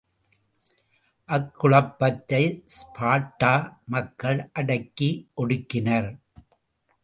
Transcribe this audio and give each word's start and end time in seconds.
அக்குழப்பத்தை 1.29 2.41
Sparta 2.77 3.53
மக்கள் 3.85 4.41
அடக்கி 4.53 5.11
ஒடுக்கினர். 5.37 6.11